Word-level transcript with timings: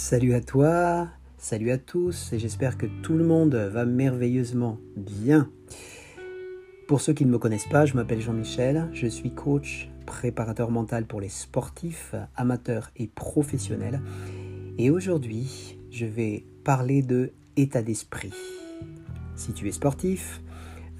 Salut 0.00 0.32
à 0.32 0.40
toi, 0.40 1.08
salut 1.38 1.72
à 1.72 1.76
tous, 1.76 2.32
et 2.32 2.38
j'espère 2.38 2.78
que 2.78 2.86
tout 3.02 3.14
le 3.14 3.24
monde 3.24 3.56
va 3.56 3.84
merveilleusement 3.84 4.78
bien. 4.96 5.50
Pour 6.86 7.00
ceux 7.00 7.12
qui 7.12 7.26
ne 7.26 7.30
me 7.30 7.38
connaissent 7.38 7.68
pas, 7.68 7.84
je 7.84 7.94
m'appelle 7.94 8.20
Jean-Michel, 8.20 8.88
je 8.92 9.08
suis 9.08 9.32
coach, 9.34 9.90
préparateur 10.06 10.70
mental 10.70 11.04
pour 11.04 11.20
les 11.20 11.28
sportifs, 11.28 12.14
amateurs 12.36 12.90
et 12.96 13.08
professionnels. 13.08 14.00
Et 14.78 14.88
aujourd'hui, 14.88 15.76
je 15.90 16.06
vais 16.06 16.46
parler 16.62 17.02
de 17.02 17.32
état 17.56 17.82
d'esprit. 17.82 18.32
Si 19.34 19.52
tu 19.52 19.68
es 19.68 19.72
sportif, 19.72 20.40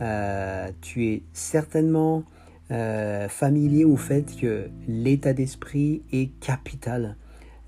euh, 0.03 0.71
tu 0.83 1.07
es 1.07 1.23
certainement 1.33 2.25
euh, 2.72 3.29
familier 3.29 3.85
au 3.85 3.96
fait 3.96 4.36
que 4.39 4.69
l'état 4.89 5.33
d'esprit 5.33 6.03
est 6.13 6.39
capital 6.41 7.17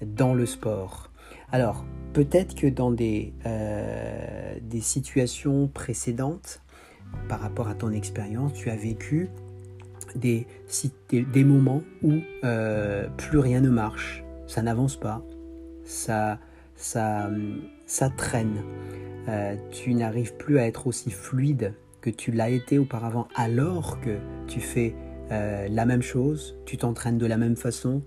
dans 0.03 0.35
le 0.35 0.45
sport. 0.45 1.10
Alors, 1.53 1.85
peut-être 2.13 2.55
que 2.55 2.69
dans 2.69 2.93
des, 2.93 3.33
euh, 3.45 4.55
des 4.63 4.81
situations 4.81 5.69
précédentes, 5.69 6.63
par 7.29 7.41
rapport 7.41 7.69
à 7.69 7.75
ton 7.75 7.91
expérience, 7.91 8.53
tu 8.53 8.71
as 8.71 8.77
vécu 8.77 9.29
des, 10.15 10.47
moments 11.45 11.83
où 12.03 12.19
euh, 12.45 13.09
plus 13.17 13.39
rien 13.39 13.61
ne 13.61 13.69
marche, 13.69 14.23
ça 14.47 14.63
n'avance 14.63 14.97
pas, 14.97 15.25
ça, 15.85 16.39
ça, 16.77 17.29
ça 17.87 18.11
traîne, 18.11 18.63
euh, 19.29 19.57
tu 19.73 19.95
n'arrives 19.95 20.37
plus 20.37 20.61
à 20.61 20.67
être 20.67 20.87
aussi 20.87 21.11
fluide 21.11 21.75
que 22.01 22.11
tu 22.11 22.31
l'as 22.31 22.51
été 22.51 22.79
auparavant 22.79 23.27
alors 23.35 24.01
que 24.01 24.19
tu 24.47 24.61
fais 24.61 24.95
la 25.31 25.87
même 25.87 26.03
chose, 26.03 26.57
tu 26.67 26.77
t'entraînes 26.77 27.19
de 27.19 27.27
la 27.27 27.37
même 27.37 27.55
façon, 27.55 28.03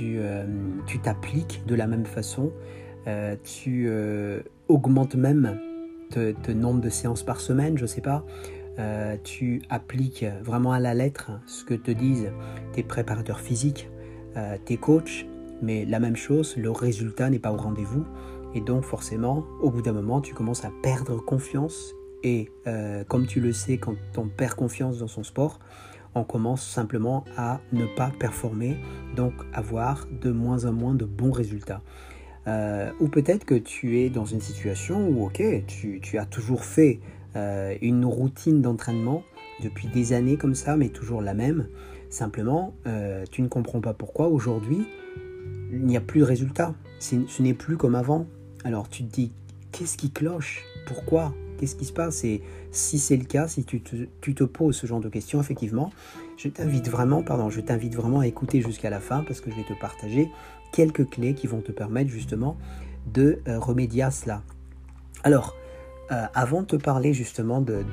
euh, 0.00 0.46
tu 0.86 0.98
t'appliques 0.98 1.62
de 1.66 1.74
la 1.74 1.86
même 1.86 2.06
façon, 2.06 2.52
euh, 3.06 3.36
tu 3.42 3.86
euh, 3.88 4.40
augmentes 4.68 5.14
même 5.14 5.58
ton 6.10 6.54
nombre 6.54 6.82
de 6.82 6.90
séances 6.90 7.22
par 7.22 7.40
semaine, 7.40 7.78
je 7.78 7.86
sais 7.86 8.02
pas. 8.02 8.22
tu 9.24 9.62
appliques 9.70 10.26
vraiment 10.42 10.72
à 10.72 10.78
la 10.78 10.92
lettre 10.92 11.30
ce 11.46 11.64
que 11.64 11.72
te 11.72 11.90
disent 11.90 12.30
tes 12.74 12.82
préparateurs 12.82 13.40
physiques, 13.40 13.88
tes 14.66 14.76
coachs, 14.76 15.26
mais 15.62 15.86
la 15.86 16.00
même 16.00 16.16
chose, 16.16 16.54
le 16.58 16.70
résultat 16.70 17.30
n'est 17.30 17.38
pas 17.38 17.50
au 17.50 17.56
rendez-vous. 17.56 18.04
Et 18.54 18.60
donc 18.60 18.84
forcément, 18.84 19.46
au 19.62 19.70
bout 19.70 19.80
d'un 19.80 19.94
moment, 19.94 20.20
tu 20.20 20.34
commences 20.34 20.66
à 20.66 20.72
perdre 20.82 21.16
confiance. 21.16 21.94
Et 22.22 22.50
comme 23.08 23.26
tu 23.26 23.40
le 23.40 23.54
sais, 23.54 23.78
quand 23.78 23.96
on 24.18 24.28
perd 24.28 24.52
confiance 24.52 24.98
dans 24.98 25.08
son 25.08 25.22
sport, 25.22 25.60
on 26.14 26.24
commence 26.24 26.66
simplement 26.66 27.24
à 27.36 27.60
ne 27.72 27.86
pas 27.86 28.10
performer, 28.18 28.76
donc 29.16 29.32
avoir 29.52 30.06
de 30.20 30.30
moins 30.30 30.64
en 30.64 30.72
moins 30.72 30.94
de 30.94 31.04
bons 31.04 31.32
résultats. 31.32 31.82
Euh, 32.48 32.90
ou 33.00 33.08
peut-être 33.08 33.44
que 33.44 33.54
tu 33.54 34.00
es 34.00 34.10
dans 34.10 34.24
une 34.24 34.40
situation 34.40 35.08
où, 35.08 35.24
ok, 35.24 35.42
tu, 35.66 36.18
as 36.18 36.26
toujours 36.26 36.64
fait 36.64 37.00
euh, 37.36 37.74
une 37.80 38.04
routine 38.04 38.60
d'entraînement 38.60 39.22
depuis 39.62 39.88
des 39.88 40.12
années 40.12 40.36
comme 40.36 40.54
ça, 40.54 40.76
mais 40.76 40.88
toujours 40.88 41.22
la 41.22 41.34
même. 41.34 41.68
Simplement, 42.10 42.74
euh, 42.86 43.24
tu 43.30 43.42
ne 43.42 43.48
comprends 43.48 43.80
pas 43.80 43.94
pourquoi 43.94 44.28
aujourd'hui, 44.28 44.86
il 45.72 45.86
n'y 45.86 45.96
a 45.96 46.00
plus 46.00 46.20
de 46.20 46.24
résultats. 46.24 46.74
Ce 46.98 47.42
n'est 47.42 47.54
plus 47.54 47.76
comme 47.76 47.94
avant. 47.94 48.26
Alors 48.64 48.88
tu 48.88 49.04
te 49.04 49.12
dis, 49.12 49.32
qu'est-ce 49.72 49.96
qui 49.96 50.10
cloche? 50.10 50.62
Pourquoi? 50.86 51.32
Qu'est-ce 51.62 51.76
qui 51.76 51.84
se 51.84 51.92
passe 51.92 52.24
Et 52.24 52.42
si 52.72 52.98
c'est 52.98 53.16
le 53.16 53.22
cas, 53.22 53.46
si 53.46 53.62
tu 53.62 53.80
te, 53.80 54.42
poses 54.42 54.74
ce 54.74 54.88
genre 54.88 54.98
de 54.98 55.08
questions, 55.08 55.40
effectivement, 55.40 55.92
je 56.36 56.48
t'invite 56.48 56.88
vraiment, 56.88 57.22
pardon, 57.22 57.50
je 57.50 57.60
t'invite 57.60 57.94
vraiment 57.94 58.18
à 58.18 58.26
écouter 58.26 58.60
jusqu'à 58.60 58.90
la 58.90 58.98
fin 58.98 59.22
parce 59.22 59.40
que 59.40 59.48
je 59.48 59.54
vais 59.54 59.62
te 59.62 59.78
partager 59.80 60.28
quelques 60.72 61.08
clés 61.08 61.34
qui 61.34 61.46
vont 61.46 61.60
te 61.60 61.70
permettre 61.70 62.10
justement 62.10 62.56
de 63.14 63.38
euh, 63.46 63.60
remédier 63.60 64.02
à 64.02 64.10
cela. 64.10 64.42
Alors, 65.22 65.54
euh, 66.10 66.24
avant 66.34 66.62
de 66.62 66.66
te 66.66 66.74
parler 66.74 67.12
justement 67.12 67.60
de, 67.60 67.84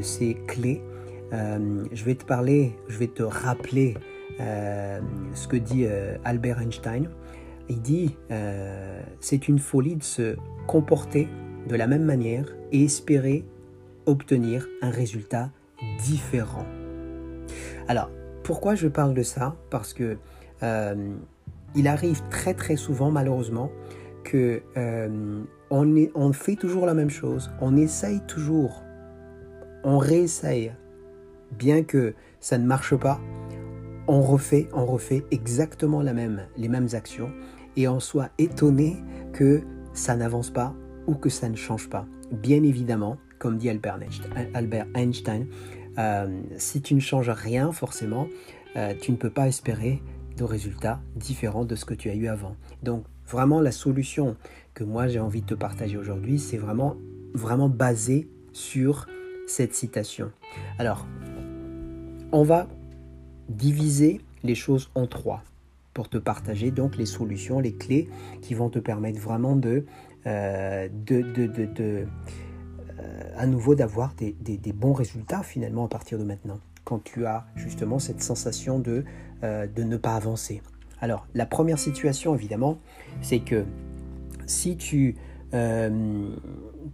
ces 0.00 0.32
clés, 0.46 0.80
euh, 1.34 1.84
je 1.92 2.04
vais 2.04 2.14
te 2.14 2.24
parler, 2.24 2.78
je 2.88 2.96
vais 2.96 3.08
te 3.08 3.22
rappeler 3.22 3.94
ce 4.38 5.48
que 5.48 5.56
dit 5.58 5.84
Albert 6.24 6.62
Einstein. 6.62 7.10
Il 7.68 7.82
dit, 7.82 8.16
c'est 9.20 9.48
une 9.48 9.58
folie 9.58 9.96
de 9.96 10.02
se 10.02 10.36
comporter 10.66 11.28
de 11.66 11.76
la 11.76 11.86
même 11.86 12.04
manière 12.04 12.54
et 12.72 12.84
espérer 12.84 13.44
obtenir 14.06 14.66
un 14.82 14.90
résultat 14.90 15.50
différent. 16.04 16.66
Alors, 17.88 18.10
pourquoi 18.42 18.74
je 18.74 18.88
parle 18.88 19.14
de 19.14 19.22
ça? 19.22 19.56
Parce 19.70 19.92
que 19.92 20.16
euh, 20.62 21.14
il 21.74 21.86
arrive 21.88 22.22
très 22.30 22.54
très 22.54 22.76
souvent, 22.76 23.10
malheureusement, 23.10 23.70
que 24.24 24.62
euh, 24.76 25.42
on, 25.70 26.32
fait 26.32 26.56
toujours 26.56 26.86
la 26.86 26.94
même 26.94 27.10
chose, 27.10 27.50
on 27.60 27.76
essaye 27.76 28.20
toujours, 28.26 28.82
on 29.84 29.98
réessaye, 29.98 30.72
bien 31.52 31.82
que 31.82 32.14
ça 32.40 32.58
ne 32.58 32.66
marche 32.66 32.96
pas, 32.96 33.20
on 34.06 34.20
refait, 34.22 34.68
on 34.72 34.86
refait 34.86 35.24
exactement 35.30 36.02
la 36.02 36.14
même, 36.14 36.42
les 36.56 36.68
mêmes 36.68 36.88
actions, 36.92 37.30
et 37.76 37.88
on 37.88 38.00
soit 38.00 38.30
étonné 38.38 38.96
que 39.32 39.62
ça 39.92 40.16
n'avance 40.16 40.50
pas 40.50 40.74
que 41.14 41.28
ça 41.28 41.48
ne 41.48 41.56
change 41.56 41.88
pas. 41.88 42.06
Bien 42.32 42.62
évidemment, 42.62 43.16
comme 43.38 43.58
dit 43.58 43.70
Albert 43.70 43.98
Einstein, 44.94 45.46
euh, 45.98 46.40
si 46.56 46.82
tu 46.82 46.94
ne 46.94 47.00
changes 47.00 47.30
rien, 47.30 47.72
forcément, 47.72 48.28
euh, 48.76 48.94
tu 49.00 49.12
ne 49.12 49.16
peux 49.16 49.30
pas 49.30 49.48
espérer 49.48 50.02
de 50.36 50.44
résultats 50.44 51.00
différents 51.16 51.64
de 51.64 51.74
ce 51.74 51.84
que 51.84 51.94
tu 51.94 52.10
as 52.10 52.14
eu 52.14 52.28
avant. 52.28 52.54
Donc, 52.82 53.04
vraiment, 53.26 53.60
la 53.60 53.72
solution 53.72 54.36
que 54.74 54.84
moi 54.84 55.08
j'ai 55.08 55.18
envie 55.18 55.42
de 55.42 55.46
te 55.46 55.54
partager 55.54 55.96
aujourd'hui, 55.96 56.38
c'est 56.38 56.56
vraiment, 56.56 56.96
vraiment 57.34 57.68
basé 57.68 58.28
sur 58.52 59.06
cette 59.48 59.74
citation. 59.74 60.30
Alors, 60.78 61.06
on 62.30 62.42
va 62.42 62.68
diviser 63.48 64.20
les 64.44 64.54
choses 64.54 64.90
en 64.94 65.06
trois 65.06 65.42
pour 65.94 66.08
te 66.08 66.18
partager 66.18 66.70
donc 66.70 66.96
les 66.96 67.06
solutions, 67.06 67.58
les 67.58 67.72
clés 67.72 68.08
qui 68.40 68.54
vont 68.54 68.70
te 68.70 68.78
permettre 68.78 69.18
vraiment 69.18 69.56
de 69.56 69.84
euh, 70.26 70.88
de, 70.88 71.22
de, 71.22 71.46
de, 71.46 72.06
euh, 73.00 73.22
à 73.36 73.46
nouveau 73.46 73.74
d'avoir 73.74 74.14
des, 74.14 74.32
des, 74.40 74.72
bons 74.72 74.92
résultats 74.92 75.42
finalement 75.42 75.84
à 75.84 75.88
partir 75.88 76.18
de 76.18 76.24
maintenant, 76.24 76.58
quand 76.84 77.02
tu 77.02 77.24
as 77.26 77.46
justement 77.56 77.98
cette 77.98 78.22
sensation 78.22 78.78
de, 78.78 79.04
euh, 79.44 79.66
de 79.66 79.82
ne 79.82 79.96
pas 79.96 80.14
avancer. 80.14 80.60
Alors, 81.00 81.26
la 81.34 81.46
première 81.46 81.78
situation, 81.78 82.34
évidemment, 82.34 82.78
c'est 83.22 83.38
que 83.38 83.64
si 84.46 84.76
tu, 84.76 85.14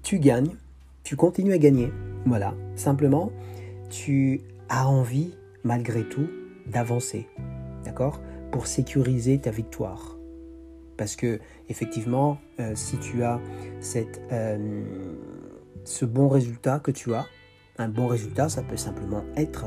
tu 0.02 0.18
gagnes, 0.18 0.56
tu 1.02 1.16
continues 1.16 1.54
à 1.54 1.58
gagner, 1.58 1.90
voilà, 2.26 2.54
simplement, 2.76 3.32
tu 3.88 4.42
as 4.68 4.86
envie, 4.86 5.34
malgré 5.62 6.06
tout, 6.06 6.28
d'avancer, 6.66 7.26
d'accord? 7.84 8.20
Pour 8.50 8.66
sécuriser 8.66 9.38
ta 9.38 9.50
victoire. 9.50 10.13
Parce 10.96 11.16
que 11.16 11.40
effectivement, 11.68 12.38
euh, 12.60 12.72
si 12.74 12.98
tu 12.98 13.22
as 13.24 13.40
euh, 14.32 14.84
ce 15.84 16.04
bon 16.04 16.28
résultat 16.28 16.78
que 16.78 16.90
tu 16.90 17.14
as, 17.14 17.26
un 17.78 17.88
bon 17.88 18.06
résultat, 18.06 18.48
ça 18.48 18.62
peut 18.62 18.76
simplement 18.76 19.24
être 19.36 19.66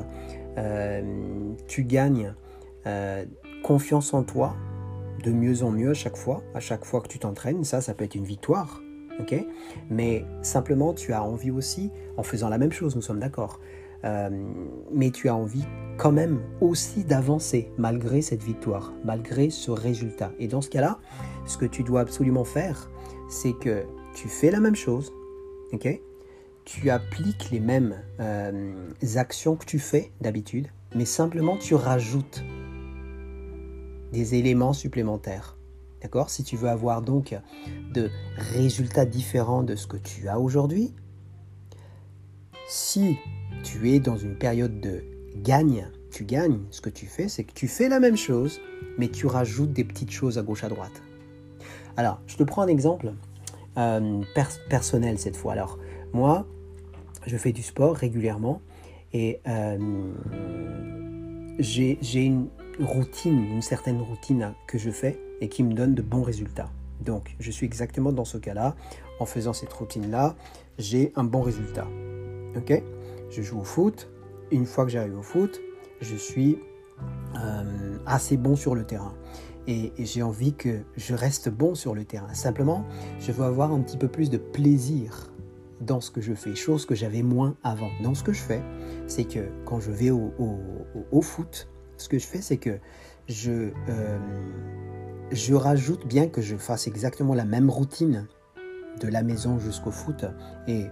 euh, 0.57 1.53
tu 1.67 1.83
gagnes 1.83 2.33
confiance 3.63 4.13
en 4.13 4.23
toi 4.23 4.55
de 5.21 5.33
mieux 5.33 5.61
en 5.61 5.71
mieux 5.71 5.89
à 5.89 5.93
chaque 5.93 6.15
fois, 6.15 6.41
à 6.55 6.61
chaque 6.61 6.85
fois 6.85 7.01
que 7.01 7.09
tu 7.09 7.19
t'entraînes. 7.19 7.65
Ça, 7.65 7.81
ça 7.81 7.93
peut 7.93 8.05
être 8.05 8.15
une 8.15 8.23
victoire. 8.23 8.81
Mais 9.89 10.25
simplement, 10.41 10.93
tu 10.93 11.13
as 11.13 11.23
envie 11.23 11.51
aussi, 11.51 11.91
en 12.17 12.23
faisant 12.23 12.49
la 12.49 12.57
même 12.57 12.71
chose, 12.71 12.95
nous 12.95 13.01
sommes 13.01 13.19
d'accord, 13.19 13.59
euh, 14.03 14.29
mais 14.91 15.11
tu 15.11 15.29
as 15.29 15.35
envie 15.35 15.65
quand 15.97 16.11
même 16.11 16.39
aussi 16.61 17.03
d'avancer 17.03 17.71
malgré 17.77 18.21
cette 18.21 18.43
victoire, 18.43 18.93
malgré 19.03 19.49
ce 19.49 19.71
résultat. 19.71 20.31
Et 20.39 20.47
dans 20.47 20.61
ce 20.61 20.69
cas-là, 20.69 20.99
ce 21.45 21.57
que 21.57 21.65
tu 21.65 21.83
dois 21.83 22.01
absolument 22.01 22.43
faire, 22.43 22.91
c'est 23.29 23.53
que 23.53 23.83
tu 24.13 24.29
fais 24.29 24.51
la 24.51 24.59
même 24.59 24.75
chose, 24.75 25.11
ok? 25.73 26.01
Tu 26.65 26.89
appliques 26.89 27.49
les 27.51 27.59
mêmes 27.59 27.95
euh, 28.19 28.91
actions 29.15 29.55
que 29.55 29.65
tu 29.65 29.79
fais 29.79 30.11
d'habitude, 30.21 30.67
mais 30.95 31.05
simplement 31.05 31.57
tu 31.57 31.75
rajoutes 31.75 32.43
des 34.11 34.35
éléments 34.35 34.73
supplémentaires. 34.73 35.57
D'accord? 36.01 36.29
Si 36.29 36.43
tu 36.43 36.57
veux 36.57 36.69
avoir 36.69 37.01
donc 37.01 37.35
de 37.93 38.09
résultats 38.35 39.05
différents 39.05 39.63
de 39.63 39.75
ce 39.75 39.87
que 39.87 39.97
tu 39.97 40.27
as 40.27 40.39
aujourd'hui, 40.39 40.93
si 42.67 43.17
tu 43.63 43.91
es 43.91 43.99
dans 43.99 44.17
une 44.17 44.35
période 44.35 44.79
de 44.79 45.03
gagne, 45.35 45.87
tu 46.11 46.23
gagnes, 46.23 46.59
ce 46.71 46.81
que 46.81 46.89
tu 46.89 47.05
fais, 47.05 47.27
c'est 47.27 47.43
que 47.43 47.53
tu 47.53 47.67
fais 47.67 47.89
la 47.89 47.99
même 47.99 48.17
chose, 48.17 48.59
mais 48.97 49.07
tu 49.07 49.25
rajoutes 49.27 49.73
des 49.73 49.83
petites 49.83 50.11
choses 50.11 50.37
à 50.37 50.41
gauche 50.41 50.63
à 50.63 50.69
droite. 50.69 51.01
Alors, 51.95 52.21
je 52.27 52.37
te 52.37 52.43
prends 52.43 52.61
un 52.61 52.67
exemple 52.67 53.13
euh, 53.77 54.21
personnel 54.69 55.19
cette 55.19 55.35
fois. 55.35 55.53
Alors, 55.53 55.77
moi, 56.13 56.45
je 57.25 57.37
fais 57.37 57.51
du 57.51 57.61
sport 57.61 57.95
régulièrement 57.95 58.61
et 59.13 59.39
euh, 59.47 59.77
j'ai 61.59 61.97
une 62.13 62.47
routine, 62.79 63.43
une 63.53 63.61
certaine 63.61 63.99
routine 64.01 64.53
que 64.67 64.77
je 64.77 64.91
fais 64.91 65.19
et 65.41 65.49
qui 65.49 65.63
me 65.63 65.73
donne 65.73 65.95
de 65.95 66.01
bons 66.01 66.23
résultats. 66.23 66.69
Donc, 67.01 67.35
je 67.39 67.51
suis 67.51 67.65
exactement 67.65 68.11
dans 68.11 68.25
ce 68.25 68.37
cas-là. 68.37 68.75
En 69.19 69.25
faisant 69.25 69.53
cette 69.53 69.73
routine-là, 69.73 70.35
j'ai 70.77 71.11
un 71.15 71.23
bon 71.23 71.41
résultat. 71.41 71.87
Ok? 72.55 72.81
Je 73.29 73.41
joue 73.41 73.59
au 73.59 73.63
foot. 73.63 74.09
Une 74.51 74.65
fois 74.65 74.85
que 74.85 74.91
j'arrive 74.91 75.17
au 75.17 75.21
foot, 75.21 75.59
je 76.01 76.15
suis 76.15 76.59
euh, 77.35 77.97
assez 78.05 78.37
bon 78.37 78.55
sur 78.55 78.75
le 78.75 78.85
terrain. 78.85 79.13
Et, 79.67 79.91
j'ai 79.99 80.23
envie 80.23 80.53
que 80.53 80.79
je 80.95 81.13
reste 81.13 81.49
bon 81.49 81.75
sur 81.75 81.93
le 81.93 82.05
terrain. 82.05 82.33
Simplement, 82.33 82.85
je 83.19 83.31
veux 83.33 83.43
avoir 83.43 83.73
un 83.73 83.81
petit 83.81 83.97
peu 83.97 84.07
plus 84.07 84.29
de 84.29 84.37
plaisir 84.37 85.33
dans 85.81 85.99
ce 85.99 86.09
que 86.09 86.21
je 86.21 86.33
fais, 86.33 86.55
chose 86.55 86.85
que 86.85 86.95
j'avais 86.95 87.21
moins 87.21 87.55
avant. 87.63 87.89
Dans 88.01 88.15
ce 88.15 88.23
que 88.23 88.31
je 88.31 88.41
fais, 88.41 88.61
c'est 89.07 89.25
que 89.25 89.49
quand 89.65 89.79
je 89.79 89.91
vais 89.91 90.09
au, 90.09 91.21
foot, 91.21 91.69
ce 91.97 92.07
que 92.07 92.17
je 92.17 92.25
fais, 92.25 92.41
c'est 92.41 92.57
que 92.57 92.79
je, 93.27 93.71
euh, 93.89 94.19
je 95.31 95.53
rajoute, 95.53 96.07
bien 96.07 96.27
que 96.29 96.41
je 96.41 96.55
fasse 96.55 96.87
exactement 96.87 97.35
la 97.35 97.45
même 97.45 97.69
routine 97.69 98.25
de 99.01 99.07
la 99.07 99.21
maison 99.21 99.59
jusqu'au 99.59 99.91
foot 99.91 100.25
et 100.67 100.85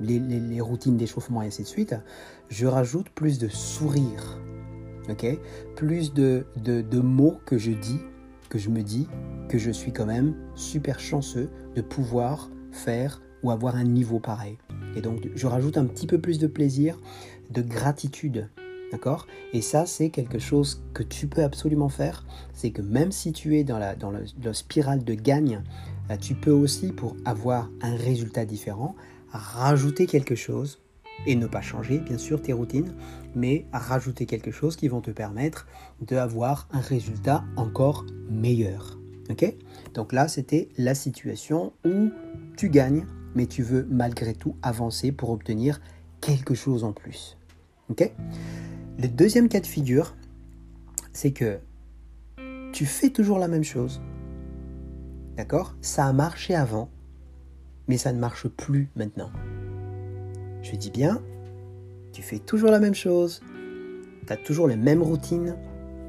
les, 0.00 0.60
routines 0.60 0.96
d'échauffement 0.96 1.42
et 1.42 1.46
ainsi 1.46 1.62
de 1.62 1.68
suite, 1.68 1.94
je 2.48 2.66
rajoute 2.66 3.10
plus 3.10 3.38
de 3.38 3.48
sourire 3.48 4.40
plus 5.76 6.12
de, 6.12 6.46
de, 6.56 7.00
mots 7.00 7.38
que 7.46 7.58
je 7.58 7.72
dis, 7.72 7.98
que 8.48 8.58
je 8.58 8.70
me 8.70 8.82
dis, 8.82 9.08
que 9.48 9.58
je 9.58 9.70
suis 9.70 9.92
quand 9.92 10.06
même 10.06 10.34
super 10.54 11.00
chanceux 11.00 11.50
de 11.74 11.82
pouvoir 11.82 12.50
faire 12.72 13.22
ou 13.42 13.50
avoir 13.50 13.76
un 13.76 13.84
niveau 13.84 14.18
pareil. 14.18 14.58
Et 14.96 15.00
donc, 15.00 15.28
je 15.34 15.46
rajoute 15.46 15.78
un 15.78 15.86
petit 15.86 16.06
peu 16.06 16.20
plus 16.20 16.38
de 16.38 16.46
plaisir, 16.46 16.98
de 17.50 17.62
gratitude. 17.62 18.48
D'accord? 18.92 19.26
Et 19.52 19.62
ça, 19.62 19.86
c'est 19.86 20.10
quelque 20.10 20.40
chose 20.40 20.82
que 20.94 21.04
tu 21.04 21.28
peux 21.28 21.44
absolument 21.44 21.88
faire. 21.88 22.26
C'est 22.52 22.70
que 22.70 22.82
même 22.82 23.12
si 23.12 23.32
tu 23.32 23.56
es 23.56 23.62
dans 23.62 23.78
la, 23.78 23.94
dans 23.94 24.10
la 24.10 24.52
spirale 24.52 25.04
de 25.04 25.14
gagne, 25.14 25.62
euh, 26.10 26.16
tu 26.16 26.34
peux 26.34 26.50
aussi, 26.50 26.88
pour 26.88 27.14
avoir 27.24 27.70
un 27.82 27.94
résultat 27.94 28.44
différent, 28.44 28.96
rajouter 29.32 30.06
quelque 30.06 30.34
chose 30.34 30.80
et 31.26 31.34
ne 31.34 31.46
pas 31.46 31.60
changer 31.60 31.98
bien 31.98 32.18
sûr 32.18 32.40
tes 32.40 32.52
routines, 32.52 32.94
mais 33.34 33.66
rajouter 33.72 34.26
quelque 34.26 34.50
chose 34.50 34.76
qui 34.76 34.88
vont 34.88 35.00
te 35.00 35.10
permettre 35.10 35.66
d'avoir 36.00 36.68
un 36.72 36.80
résultat 36.80 37.44
encore 37.56 38.06
meilleur. 38.30 38.98
Ok? 39.30 39.54
Donc 39.94 40.12
là, 40.12 40.28
c'était 40.28 40.68
la 40.76 40.94
situation 40.94 41.72
où 41.84 42.10
tu 42.56 42.68
gagnes, 42.68 43.06
mais 43.34 43.46
tu 43.46 43.62
veux 43.62 43.86
malgré 43.90 44.34
tout 44.34 44.56
avancer 44.62 45.12
pour 45.12 45.30
obtenir 45.30 45.80
quelque 46.20 46.54
chose 46.54 46.84
en 46.84 46.92
plus. 46.92 47.36
Ok? 47.90 48.10
Le 48.98 49.08
deuxième 49.08 49.48
cas 49.48 49.60
de 49.60 49.66
figure, 49.66 50.14
c'est 51.12 51.32
que 51.32 51.58
tu 52.72 52.86
fais 52.86 53.10
toujours 53.10 53.38
la 53.38 53.48
même 53.48 53.64
chose. 53.64 54.00
D'accord? 55.36 55.74
Ça 55.80 56.06
a 56.06 56.12
marché 56.12 56.54
avant, 56.54 56.90
mais 57.90 57.98
ça 57.98 58.12
ne 58.12 58.20
marche 58.20 58.46
plus 58.46 58.88
maintenant. 58.94 59.32
Je 60.62 60.76
dis 60.76 60.92
bien, 60.92 61.20
tu 62.12 62.22
fais 62.22 62.38
toujours 62.38 62.70
la 62.70 62.78
même 62.78 62.94
chose, 62.94 63.40
tu 64.28 64.32
as 64.32 64.36
toujours 64.36 64.68
les 64.68 64.76
mêmes 64.76 65.02
routines, 65.02 65.56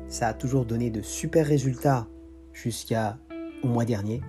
ça 0.07 0.27
a 0.27 0.33
toujours 0.35 0.65
donné 0.65 0.91
de 0.91 1.01
super 1.01 1.47
résultats 1.47 2.07
jusqu'à 2.53 3.17
au 3.63 3.67
mois 3.67 3.85
dernier. 3.85 4.21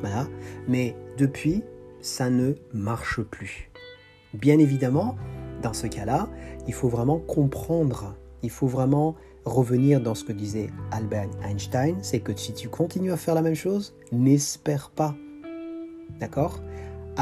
Voilà. 0.00 0.26
Mais 0.68 0.94
depuis, 1.16 1.62
ça 2.02 2.28
ne 2.28 2.52
marche 2.74 3.22
plus. 3.22 3.70
Bien 4.34 4.58
évidemment, 4.58 5.16
dans 5.62 5.72
ce 5.72 5.86
cas-là, 5.86 6.28
il 6.68 6.74
faut 6.74 6.88
vraiment 6.88 7.18
comprendre, 7.18 8.14
il 8.42 8.50
faut 8.50 8.66
vraiment 8.66 9.16
revenir 9.46 10.02
dans 10.02 10.14
ce 10.14 10.24
que 10.24 10.32
disait 10.34 10.68
Albert 10.90 11.30
Einstein, 11.48 11.96
c'est 12.02 12.20
que 12.20 12.36
si 12.36 12.52
tu 12.52 12.68
continues 12.68 13.12
à 13.12 13.16
faire 13.16 13.34
la 13.34 13.42
même 13.42 13.54
chose, 13.54 13.96
n'espère 14.12 14.90
pas, 14.90 15.14
d'accord, 16.18 16.60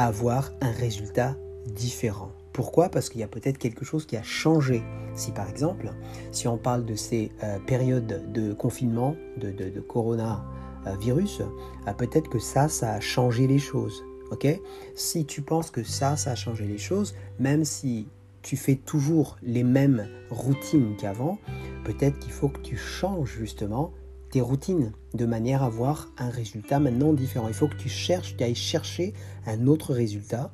avoir 0.07 0.53
un 0.61 0.71
résultat 0.71 1.37
différent. 1.67 2.31
Pourquoi? 2.53 2.89
Parce 2.89 3.09
qu'il 3.09 3.21
y 3.21 3.25
a 3.25 3.29
peut-être 3.29 3.59
quelque 3.59 3.85
chose 3.85 4.07
qui 4.07 4.17
a 4.17 4.23
changé. 4.23 4.83
Si 5.15 5.33
par 5.33 5.49
exemple, 5.49 5.93
si 6.33 6.49
on 6.49 6.59
parle 6.59 6.85
de 6.85 6.95
ces 6.95 7.31
euh, 7.43 7.59
périodes 7.67 8.33
de 8.33 8.53
confinement, 8.53 9.17
de, 9.37 9.51
de, 9.51 9.81
coronavirus, 9.81 11.43
euh, 11.43 11.93
peut-être 11.93 12.29
que 12.29 12.39
ça, 12.39 12.69
ça 12.69 12.95
a 12.95 13.01
changé 13.01 13.47
les 13.47 13.59
choses. 13.59 14.05
Ok? 14.31 14.47
Si 14.95 15.25
tu 15.25 15.43
penses 15.43 15.71
que 15.71 15.83
ça, 15.83 16.17
ça 16.17 16.33
a 16.33 16.35
changé 16.35 16.67
les 16.67 16.79
choses, 16.79 17.15
même 17.39 17.65
si 17.65 18.09
tu 18.43 18.57
fais 18.57 18.77
toujours 18.77 19.37
les 19.43 19.65
mêmes 19.65 20.09
routines 20.31 20.97
qu'avant, 20.97 21.39
peut-être 21.85 22.19
qu'il 22.19 22.33
faut 22.33 22.49
que 22.49 22.61
tu 22.61 22.77
changes 22.77 23.37
justement 23.39 23.93
tes 24.31 24.41
routines 24.41 24.93
de 25.15 25.27
manière 25.27 25.63
à 25.63 25.67
avoir 25.67 26.09
un 26.19 26.31
résultat 26.31 26.79
maintenant 26.81 27.13
différent. 27.13 27.49
Il 27.49 27.55
faut 27.55 27.69
que 27.69 27.77
tu 27.77 27.89
cherches, 27.89 28.37
tu 28.37 28.45
ailles 28.45 28.55
chercher 28.55 29.15
un 29.47 29.67
autre 29.67 29.95
résultat 29.95 30.51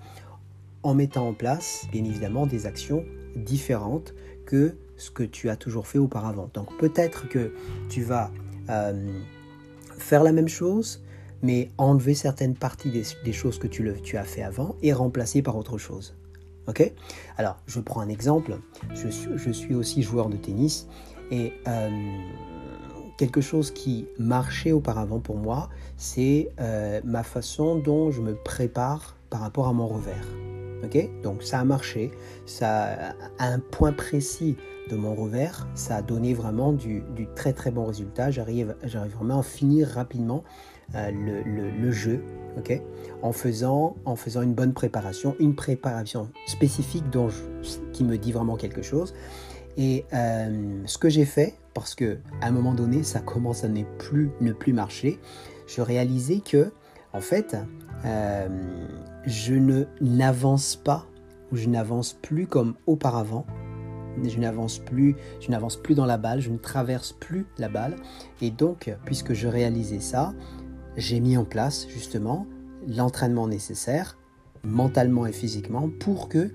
en 0.83 0.95
mettant 0.95 1.29
en 1.29 1.35
place, 1.35 1.87
bien 1.91 2.05
évidemment, 2.05 2.47
des 2.47 2.67
actions 2.67 3.05
différentes 3.37 4.15
que 4.47 4.77
ce 4.97 5.11
que 5.11 5.23
tu 5.23 5.49
as 5.49 5.57
toujours 5.57 5.87
fait 5.87 5.99
auparavant. 5.99 6.51
Donc 6.55 6.77
peut-être 6.79 7.29
que 7.29 7.53
tu 7.89 8.03
vas 8.03 8.31
euh, 8.69 9.21
faire 9.99 10.23
la 10.23 10.33
même 10.33 10.49
chose, 10.49 11.03
mais 11.43 11.71
enlever 11.79 12.15
certaines 12.15 12.55
parties 12.55 12.91
des, 12.91 13.33
choses 13.33 13.59
que 13.59 13.67
tu, 13.67 14.17
as 14.17 14.25
fait 14.25 14.43
avant 14.43 14.77
et 14.83 14.93
remplacer 14.93 15.43
par 15.43 15.57
autre 15.57 15.79
chose. 15.79 16.17
Ok? 16.69 16.93
Alors, 17.37 17.59
je 17.67 17.81
prends 17.81 18.01
un 18.01 18.09
exemple. 18.09 18.59
Je 18.95 19.09
suis, 19.09 19.29
je 19.37 19.51
suis 19.51 19.75
aussi 19.75 20.03
joueur 20.03 20.31
de 20.31 20.37
tennis 20.37 20.87
et 21.31 21.53
euh, 21.69 21.91
quelque 23.17 23.41
chose 23.41 23.71
qui 23.71 24.07
marchait 24.19 24.73
auparavant 24.73 25.21
pour 25.21 25.37
moi, 25.37 25.69
c'est 25.97 26.51
euh, 26.61 27.01
ma 27.05 27.23
façon 27.23 27.77
dont 27.77 28.11
je 28.11 28.21
me 28.21 28.35
prépare 28.35 29.17
par 29.31 29.41
rapport 29.41 29.69
à 29.69 29.73
mon 29.73 29.87
revers. 29.87 30.27
Donc 31.23 31.43
ça 31.43 31.61
a 31.61 31.65
marché, 31.65 32.11
ça 32.47 33.15
à 33.39 33.47
un 33.47 33.59
point 33.59 33.93
précis 33.93 34.57
de 34.91 34.97
mon 34.97 35.15
revers, 35.15 35.67
ça 35.75 35.97
a 35.97 36.03
donné 36.03 36.35
vraiment 36.35 36.73
du, 36.73 37.03
très 37.35 37.53
très 37.53 37.71
bon 37.71 37.87
résultat. 37.87 38.31
J'arrive, 38.31 38.77
j'arrive 38.85 39.13
vraiment 39.13 39.41
à 39.41 39.43
finir 39.43 39.89
rapidement 39.89 40.45
euh, 40.95 41.11
le, 41.11 41.91
jeu, 41.91 42.23
ok, 42.59 42.81
en 43.23 43.33
faisant, 43.33 43.97
en 44.05 44.17
faisant 44.17 44.43
une 44.43 44.53
bonne 44.53 44.75
préparation, 44.75 45.35
une 45.39 45.55
préparation 45.55 46.29
spécifique 46.47 47.09
dont 47.11 47.29
qui 47.93 48.05
me 48.05 48.19
dit 48.19 48.33
vraiment 48.33 48.57
quelque 48.57 48.83
chose. 48.83 49.15
Et 49.77 50.05
euh, 50.13 50.83
ce 50.85 50.99
que 50.99 51.09
j'ai 51.09 51.25
fait, 51.25 51.55
parce 51.75 51.95
que 51.95 52.19
à 52.41 52.47
un 52.47 52.51
moment 52.51 52.75
donné, 52.75 53.03
ça 53.03 53.21
commence 53.21 53.65
à 53.65 53.69
ne 53.69 53.83
plus 54.53 54.73
marcher, 54.73 55.21
je 55.67 55.81
réalisais 55.81 56.41
que 56.41 56.73
en 57.13 57.21
fait, 57.21 57.57
euh, 58.05 58.49
je 59.25 59.55
ne 59.55 59.85
n'avance 60.01 60.77
pas 60.77 61.07
ou 61.53 61.57
je 61.57 61.69
n'avance 61.69 62.13
plus 62.13 62.47
comme 62.47 62.75
auparavant. 62.87 63.47
Je 64.23 64.39
n'avance 64.39 64.79
plus, 64.79 65.17
je 65.41 65.51
n'avance 65.51 65.77
plus 65.77 65.95
dans 65.95 66.07
la 66.07 66.19
balle, 66.19 66.41
je 66.41 66.51
ne 66.51 66.59
traverse 66.59 67.13
plus 67.13 67.47
la 67.59 67.69
balle. 67.69 67.97
Et 68.41 68.51
donc, 68.51 68.95
puisque 69.05 69.33
je 69.33 69.49
réalisais 69.49 70.01
ça, 70.01 70.35
j'ai 70.97 71.19
mis 71.19 71.37
en 71.37 71.45
place 71.45 71.89
justement 71.89 72.47
l'entraînement 72.87 73.49
nécessaire, 73.49 74.17
mentalement 74.63 75.27
et 75.27 75.33
physiquement, 75.33 75.91
pour 76.01 76.29
que 76.29 76.51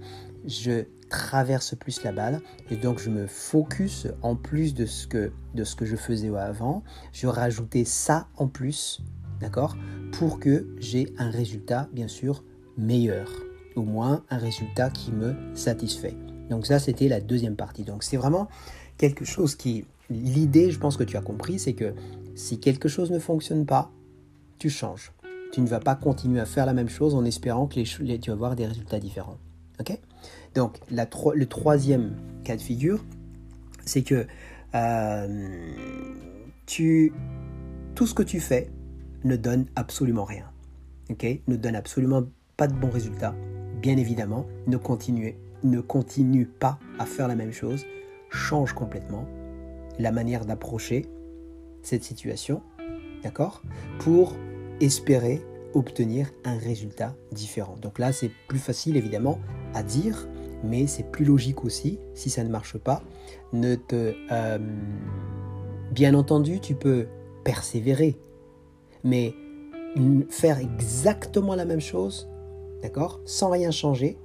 je 0.45 0.85
traverse 1.09 1.75
plus 1.75 2.03
la 2.03 2.11
balle 2.11 2.41
et 2.69 2.75
donc 2.75 2.99
je 2.99 3.09
me 3.09 3.27
focus 3.27 4.07
en 4.21 4.35
plus 4.35 4.73
de 4.73 4.85
ce 4.85 5.07
que 5.07 5.31
de 5.55 5.63
ce 5.63 5.75
que 5.75 5.85
je 5.85 5.95
faisais 5.95 6.29
avant, 6.37 6.83
je 7.11 7.27
rajoutais 7.27 7.85
ça 7.85 8.27
en 8.37 8.47
plus 8.47 9.01
d'accord 9.39 9.75
Pour 10.11 10.39
que 10.39 10.67
j'ai 10.79 11.13
un 11.17 11.29
résultat, 11.29 11.89
bien 11.93 12.07
sûr, 12.07 12.43
meilleur, 12.77 13.29
au 13.75 13.83
moins 13.83 14.23
un 14.29 14.37
résultat 14.37 14.89
qui 14.89 15.11
me 15.11 15.35
satisfait. 15.55 16.15
Donc 16.49 16.65
ça, 16.65 16.79
c'était 16.79 17.07
la 17.07 17.21
deuxième 17.21 17.55
partie. 17.55 17.83
Donc 17.83 18.03
c'est 18.03 18.17
vraiment 18.17 18.47
quelque 18.97 19.25
chose 19.25 19.55
qui... 19.55 19.85
L'idée, 20.09 20.71
je 20.71 20.79
pense 20.79 20.97
que 20.97 21.03
tu 21.03 21.17
as 21.17 21.21
compris, 21.21 21.59
c'est 21.59 21.73
que 21.73 21.93
si 22.35 22.59
quelque 22.59 22.89
chose 22.89 23.11
ne 23.11 23.19
fonctionne 23.19 23.65
pas, 23.65 23.91
tu 24.57 24.69
changes. 24.69 25.11
Tu 25.51 25.61
ne 25.61 25.67
vas 25.67 25.79
pas 25.79 25.95
continuer 25.95 26.39
à 26.39 26.45
faire 26.45 26.65
la 26.65 26.73
même 26.73 26.89
chose 26.89 27.13
en 27.13 27.23
espérant 27.25 27.67
que 27.67 27.75
les, 27.75 28.19
tu 28.19 28.29
vas 28.29 28.33
avoir 28.33 28.55
des 28.55 28.65
résultats 28.65 28.99
différents. 28.99 29.37
Ok? 29.79 29.99
Donc 30.55 30.77
le 30.89 31.45
troisième 31.45 32.15
cas 32.43 32.55
de 32.55 32.61
figure, 32.61 33.03
c'est 33.85 34.03
que 34.03 34.25
euh, 34.75 35.47
tout 37.95 38.07
ce 38.07 38.13
que 38.13 38.23
tu 38.23 38.39
fais, 38.39 38.69
ne 39.23 39.35
donne 39.35 39.65
absolument 39.75 40.23
rien. 40.23 40.45
ne 41.47 41.55
donne 41.55 41.75
absolument 41.75 42.23
pas 42.55 42.67
de 42.67 42.73
bons 42.73 42.89
résultats. 42.89 43.35
Bien 43.81 43.97
évidemment, 43.97 44.45
ne 44.67 44.77
ne 45.63 45.81
continue 45.81 46.45
pas 46.45 46.79
à 46.99 47.05
faire 47.05 47.27
la 47.27 47.35
même 47.35 47.51
chose. 47.51 47.85
Change 48.29 48.73
complètement 48.73 49.27
la 49.97 50.11
manière 50.11 50.45
d'approcher 50.45 51.05
cette 51.81 52.03
situation, 52.03 52.61
d'accord? 53.23 53.61
Pour 53.99 54.35
espérer 54.79 55.41
obtenir 55.73 56.31
un 56.45 56.57
résultat 56.57 57.15
différent. 57.31 57.75
Donc 57.81 57.99
là, 57.99 58.11
c'est 58.11 58.31
plus 58.47 58.59
facile 58.59 58.97
évidemment 58.97 59.39
à 59.73 59.83
dire, 59.83 60.27
mais 60.63 60.87
c'est 60.87 61.09
plus 61.11 61.25
logique 61.25 61.63
aussi 61.63 61.99
si 62.13 62.29
ça 62.29 62.43
ne 62.43 62.49
marche 62.49 62.77
pas. 62.77 63.01
Ne 63.53 63.75
te, 63.75 64.13
euh, 64.31 64.57
bien 65.91 66.13
entendu, 66.13 66.59
tu 66.59 66.75
peux 66.75 67.07
persévérer, 67.43 68.17
mais 69.03 69.33
faire 70.29 70.59
exactement 70.59 71.55
la 71.55 71.65
même 71.65 71.79
chose, 71.79 72.29
d'accord, 72.81 73.21
sans 73.25 73.49
rien 73.49 73.71
changer, 73.71 74.17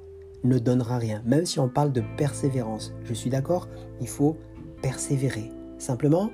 ne 0.42 0.58
donnera 0.58 0.98
rien. 0.98 1.22
Même 1.24 1.46
si 1.46 1.58
on 1.58 1.68
parle 1.68 1.92
de 1.92 2.02
persévérance, 2.16 2.92
je 3.04 3.14
suis 3.14 3.30
d'accord, 3.30 3.68
il 4.00 4.08
faut 4.08 4.36
persévérer. 4.82 5.50
Simplement, 5.78 6.30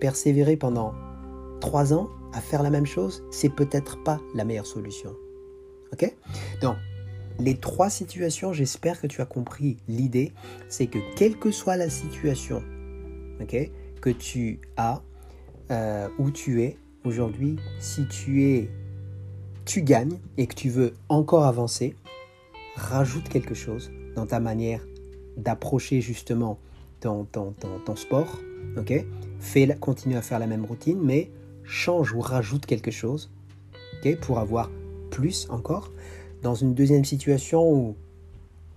persévérer 0.00 0.56
pendant 0.56 0.92
trois 1.60 1.92
ans 1.92 2.08
à 2.32 2.40
faire 2.40 2.62
la 2.62 2.70
même 2.70 2.86
chose, 2.86 3.24
c'est 3.30 3.48
peut-être 3.48 4.02
pas 4.04 4.20
la 4.34 4.44
meilleure 4.44 4.66
solution. 4.66 5.14
Ok? 5.92 6.14
Donc, 6.60 6.76
les 7.38 7.56
trois 7.56 7.90
situations, 7.90 8.52
j'espère 8.52 9.00
que 9.00 9.06
tu 9.06 9.20
as 9.20 9.26
compris 9.26 9.76
l'idée, 9.88 10.32
c'est 10.68 10.86
que 10.86 10.98
quelle 11.16 11.38
que 11.38 11.50
soit 11.50 11.76
la 11.76 11.88
situation 11.88 12.62
que 14.00 14.10
tu 14.10 14.60
as, 14.76 15.00
euh, 15.70 16.08
où 16.18 16.30
tu 16.30 16.62
es 16.62 16.76
aujourd'hui, 17.04 17.56
si 17.78 18.06
tu 18.08 18.44
es, 18.44 18.70
tu 19.64 19.82
gagnes 19.82 20.18
et 20.36 20.46
que 20.46 20.54
tu 20.54 20.70
veux 20.70 20.94
encore 21.08 21.44
avancer, 21.44 21.94
rajoute 22.74 23.28
quelque 23.28 23.54
chose 23.54 23.90
dans 24.14 24.26
ta 24.26 24.40
manière 24.40 24.84
d'approcher 25.36 26.00
justement 26.00 26.58
ton, 27.00 27.24
ton, 27.24 27.52
ton, 27.52 27.96
sport, 27.96 28.38
ok 28.76 29.04
Fais, 29.38 29.68
continue 29.78 30.16
à 30.16 30.22
faire 30.22 30.40
la 30.40 30.48
même 30.48 30.64
routine, 30.64 30.98
mais 31.00 31.30
change 31.62 32.12
ou 32.12 32.20
rajoute 32.20 32.66
quelque 32.66 32.90
chose, 32.90 33.30
Pour 34.20 34.38
avoir 34.38 34.70
plus 35.10 35.46
encore. 35.50 35.92
Dans 36.42 36.54
une 36.54 36.74
deuxième 36.74 37.04
situation 37.04 37.70
où 37.72 37.96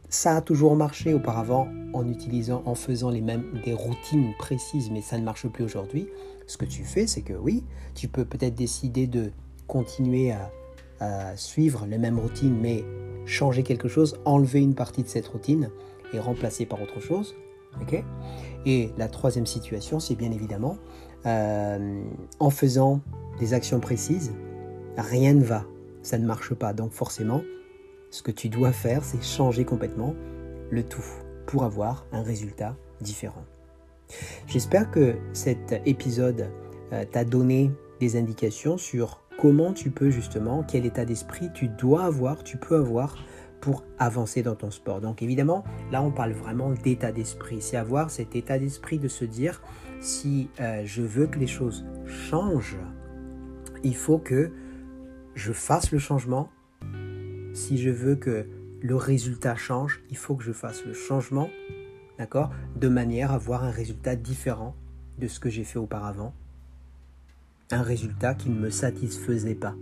ça 0.09 0.37
a 0.37 0.41
toujours 0.41 0.75
marché 0.75 1.13
auparavant 1.13 1.67
en 1.93 2.07
utilisant, 2.07 2.61
en 2.65 2.75
faisant 2.75 3.09
les 3.09 3.21
mêmes 3.21 3.45
des 3.63 3.73
routines 3.73 4.33
précises, 4.37 4.91
mais 4.91 5.01
ça 5.01 5.17
ne 5.17 5.23
marche 5.23 5.47
plus 5.47 5.63
aujourd'hui. 5.63 6.07
Ce 6.47 6.57
que 6.57 6.65
tu 6.65 6.83
fais, 6.83 7.07
c'est 7.07 7.21
que 7.21 7.33
oui, 7.33 7.63
tu 7.95 8.07
peux 8.07 8.25
peut-être 8.25 8.55
décider 8.55 9.07
de 9.07 9.31
continuer 9.67 10.31
à, 10.31 10.51
suivre 11.35 11.87
les 11.89 11.97
mêmes 11.97 12.19
routines, 12.19 12.55
mais 12.61 12.83
changer 13.25 13.63
quelque 13.63 13.87
chose, 13.87 14.19
enlever 14.23 14.59
une 14.59 14.75
partie 14.75 15.01
de 15.01 15.07
cette 15.07 15.25
routine 15.25 15.71
et 16.13 16.19
remplacer 16.19 16.67
par 16.67 16.79
autre 16.79 16.99
chose. 16.99 17.33
et 18.67 18.91
la 18.99 19.07
troisième 19.07 19.47
situation, 19.47 19.99
c'est 19.99 20.13
bien 20.13 20.31
évidemment 20.31 20.77
euh, 21.25 22.03
en 22.39 22.49
faisant 22.51 23.01
des 23.39 23.55
actions 23.55 23.79
précises, 23.79 24.31
rien 24.95 25.33
ne 25.33 25.43
va, 25.43 25.65
ça 26.01 26.17
ne 26.17 26.25
marche 26.25 26.53
pas. 26.53 26.73
Donc 26.73 26.91
forcément, 26.91 27.41
ce 28.09 28.21
que 28.23 28.31
tu 28.31 28.49
dois 28.49 28.71
faire, 28.71 29.03
c'est 29.03 29.23
changer 29.23 29.65
complètement 29.65 30.15
le 30.69 30.83
tout 30.83 31.05
pour 31.45 31.63
avoir 31.63 32.05
un 32.11 32.23
résultat 32.23 32.75
différent. 33.01 33.45
J'espère 34.47 34.91
que 34.91 35.15
cet 35.33 35.81
épisode 35.85 36.49
euh, 36.93 37.05
t'a 37.05 37.23
donné 37.23 37.71
des 37.99 38.17
indications 38.17 38.77
sur 38.77 39.21
comment 39.39 39.73
tu 39.73 39.91
peux 39.91 40.09
justement, 40.09 40.63
quel 40.63 40.85
état 40.85 41.05
d'esprit 41.05 41.49
tu 41.53 41.67
dois 41.67 42.03
avoir, 42.03 42.43
tu 42.43 42.57
peux 42.57 42.75
avoir 42.75 43.15
pour 43.61 43.83
avancer 43.99 44.41
dans 44.41 44.55
ton 44.55 44.71
sport. 44.71 45.01
Donc 45.01 45.21
évidemment, 45.21 45.63
là 45.91 46.01
on 46.01 46.11
parle 46.11 46.31
vraiment 46.31 46.71
d'état 46.71 47.11
d'esprit. 47.11 47.61
C'est 47.61 47.77
avoir 47.77 48.09
cet 48.09 48.35
état 48.35 48.59
d'esprit 48.59 48.99
de 48.99 49.07
se 49.07 49.23
dire, 49.23 49.61
si 50.01 50.49
euh, 50.59 50.81
je 50.83 51.01
veux 51.01 51.27
que 51.27 51.39
les 51.39 51.47
choses 51.47 51.85
changent, 52.07 52.79
il 53.83 53.95
faut 53.95 54.17
que 54.17 54.51
je 55.35 55.53
fasse 55.53 55.91
le 55.91 55.99
changement. 55.99 56.49
Si 57.53 57.77
je 57.77 57.89
veux 57.89 58.15
que 58.15 58.47
le 58.81 58.95
résultat 58.95 59.55
change, 59.55 60.01
il 60.09 60.17
faut 60.17 60.35
que 60.35 60.43
je 60.43 60.51
fasse 60.51 60.85
le 60.85 60.93
changement, 60.93 61.49
d'accord 62.17 62.51
De 62.75 62.87
manière 62.87 63.31
à 63.31 63.35
avoir 63.35 63.63
un 63.63 63.71
résultat 63.71 64.15
différent 64.15 64.75
de 65.19 65.27
ce 65.27 65.39
que 65.39 65.49
j'ai 65.49 65.63
fait 65.63 65.79
auparavant 65.79 66.33
un 67.73 67.81
résultat 67.81 68.35
qui 68.35 68.49
ne 68.49 68.59
me 68.59 68.69
satisfaisait 68.69 69.55
pas. 69.55 69.75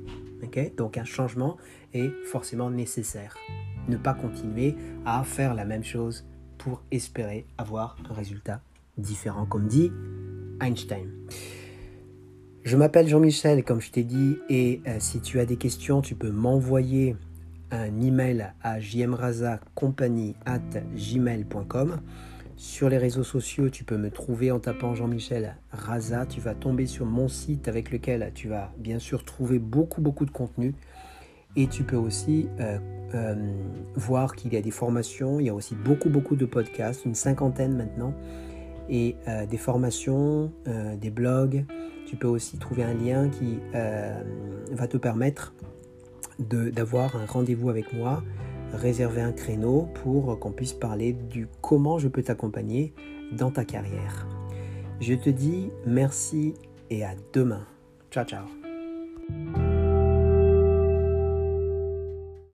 Donc 0.78 0.98
un 0.98 1.04
changement 1.04 1.58
est 1.94 2.12
forcément 2.26 2.70
nécessaire. 2.70 3.36
Ne 3.88 3.98
pas 3.98 4.14
continuer 4.14 4.76
à 5.06 5.24
faire 5.24 5.54
la 5.54 5.66
même 5.66 5.84
chose 5.84 6.26
pour 6.58 6.82
espérer 6.92 7.46
avoir 7.58 7.98
un 8.10 8.14
résultat 8.14 8.62
différent, 8.98 9.46
comme 9.46 9.68
dit 9.68 9.92
Einstein. 10.62 11.08
Je 12.64 12.76
m'appelle 12.76 13.08
Jean-Michel, 13.08 13.64
comme 13.64 13.80
je 13.80 13.90
t'ai 13.90 14.04
dit, 14.04 14.38
et 14.50 14.82
euh, 14.86 14.98
si 15.00 15.22
tu 15.22 15.40
as 15.40 15.46
des 15.46 15.56
questions, 15.56 16.02
tu 16.02 16.14
peux 16.14 16.30
m'envoyer 16.30 17.16
un 17.72 18.02
email 18.02 18.52
à 18.62 18.80
gmail.com 18.80 19.22
sur 22.58 22.90
les 22.90 22.98
réseaux 22.98 23.24
sociaux, 23.24 23.70
tu 23.70 23.86
peux 23.86 23.96
me 23.96 24.12
trouver 24.12 24.52
en 24.52 24.60
tapant 24.60 24.94
Jean-Michel 24.94 25.56
Raza. 25.72 26.26
Tu 26.26 26.42
vas 26.42 26.54
tomber 26.54 26.88
sur 26.88 27.06
mon 27.06 27.30
site 27.30 27.70
avec 27.70 27.90
lequel 27.90 28.34
tu 28.36 28.50
vas 28.50 28.74
bien 28.78 29.00
sûr 29.00 29.24
trouver 29.24 29.60
beaucoup 29.60 30.02
beaucoup 30.02 30.26
de 30.26 30.32
contenu. 30.32 30.76
Et 31.56 31.68
tu 31.68 31.84
peux 31.84 31.96
aussi 31.96 32.50
euh, 32.60 32.78
euh, 33.14 33.36
voir 33.96 34.36
qu'il 34.36 34.54
y 34.54 34.58
a 34.58 34.62
des 34.62 34.72
formations, 34.72 35.40
il 35.40 35.46
y 35.46 35.50
a 35.50 35.54
aussi 35.54 35.74
beaucoup 35.74 36.10
beaucoup 36.10 36.36
de 36.36 36.46
podcasts, 36.46 37.06
une 37.06 37.16
cinquantaine 37.16 37.78
maintenant, 37.78 38.14
et 38.90 39.16
des 39.50 39.58
formations, 39.58 40.52
des 41.00 41.12
blogs. 41.12 41.64
Tu 42.10 42.16
peux 42.16 42.28
aussi 42.28 42.58
trouver 42.58 42.82
un 42.82 42.96
lien 42.96 43.30
qui 43.30 43.60
va 44.72 44.88
te 44.88 44.98
permettre 44.98 45.54
d'avoir 46.40 47.16
un 47.16 47.28
rendez-vous 47.28 47.70
avec 47.70 47.94
moi 47.94 48.24
réserver 48.74 49.22
un 49.22 49.32
créneau 49.32 49.88
pour 50.02 50.40
qu'on 50.40 50.52
puisse 50.52 50.74
parler 50.74 51.14
du 51.14 51.48
comment 51.62 52.00
je 52.00 52.08
peux 52.08 52.24
t'accompagner 52.24 52.94
dans 53.32 53.52
ta 53.52 53.64
carrière. 53.64 54.28
Je 55.00 55.14
te 55.14 55.30
dis 55.30 55.70
merci 55.86 56.56
et 56.90 57.06
à 57.06 57.12
demain. 57.32 57.66
Ciao 58.10 58.26
ciao. 58.26 58.59